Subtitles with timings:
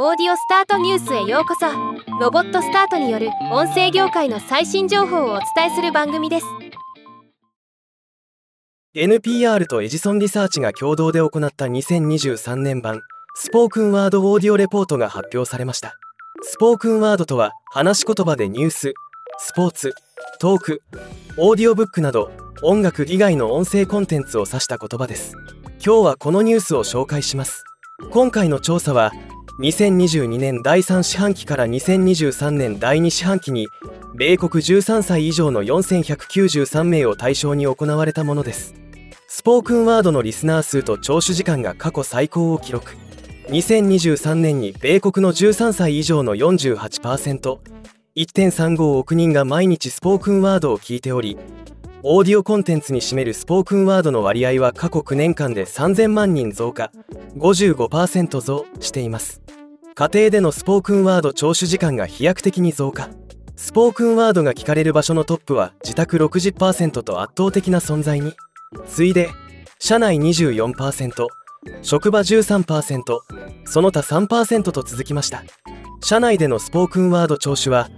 [0.00, 1.66] オーディオスタートニュースへようこそ。
[2.20, 6.46] ロボットスタートによる音声業界の最新情報をお伝えする番組です。
[8.94, 13.00] NPR とエジソンリサーチが共同で行った2023年版
[13.34, 15.96] スポークンワードオーディオレポートが発表されました。
[16.42, 18.94] スポークンワードとは話し言葉でニュース
[19.38, 19.94] スポーツ
[20.38, 20.82] トーク
[21.38, 22.30] オーディオブックなど
[22.62, 25.34] 音楽以外の音声コンテンツを指した言葉です。
[25.84, 27.64] 今日はこのニュースを紹介します。
[28.12, 29.10] 今回の調査は
[29.60, 33.66] 2022年第3四半期から2023年第2四半期に
[34.14, 38.76] 米国13歳以上の4193名を対象に行われたものです。
[39.26, 42.92] スポークンワードのリスナー数と聴取時間が過去最高を記録。
[43.48, 51.36] 2023年に米国の13歳以上の 48%1.35 億人が毎日スポークンワードを聞いており
[52.02, 56.92] オーディオコンテンツに占めるスポークンワードの割合は過去9年間で3000万人増加
[57.36, 59.47] 55%増しています。
[59.98, 63.10] 家庭でのスポークンワード聴取時間が飛躍的に増加。
[63.56, 68.32] スポークンワードが聞かれる場所のトップは自宅60%と圧倒的な存在に。
[68.86, 69.28] 次いで
[69.80, 71.26] 社内24%
[71.82, 73.02] 職場13%
[73.64, 75.42] その他3%と続きました。
[76.00, 77.88] 社内でのスポークンワード聴取は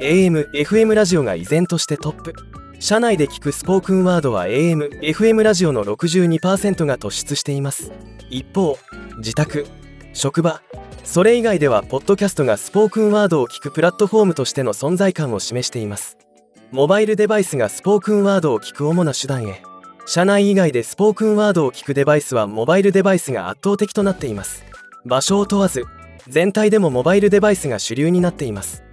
[0.00, 2.32] AM、FM ラジオが依然としてトップ。
[2.78, 7.92] 社内で聞くスポークンワードは AM、FM ラジオの62%が突出しています。
[8.30, 8.78] 一方
[9.18, 9.66] 自宅
[10.14, 10.62] 職場
[11.04, 16.16] それ以外ではポッドキャストがスポークンワードを聞くプラットフォームとしての存在感を示しています。
[16.70, 19.62] モバイルデバイスがスポークンワードを聞く主な手段へ。
[20.06, 24.64] 社内以外でスポークンワードを聞くデバイスはモバイルデバイスが圧倒的となっています。
[25.04, 25.84] 場所を問わず
[26.28, 28.84] 全体でもモバイルデバイスが主流になっています。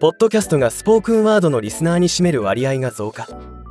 [0.00, 3.28] ポッドキャストがスポークンワードのリスナーに占める割合が増加。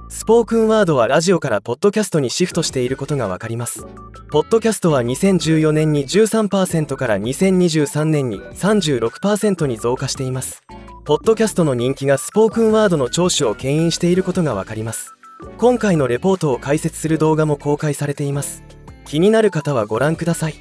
[0.10, 3.86] スポークンワードはラジオからポッドキャストにシフトしていることがわかります。
[4.32, 10.64] ポッドキャストは2014年に13%から2023年に36%に増加しています。
[11.04, 15.14] ポッドキャストの人気がスポークンワードの聴取を牽引していることがわかります。
[15.58, 18.64] 今回のレポートを解説する動画も公開されています。
[19.06, 20.56] 気になる方はご覧ください。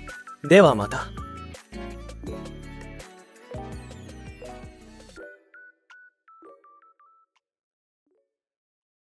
[0.48, 1.06] ではまた。